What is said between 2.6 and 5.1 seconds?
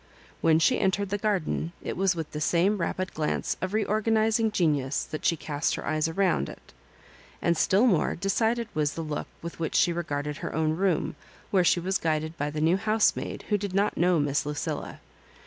rapid glance of reorganising genius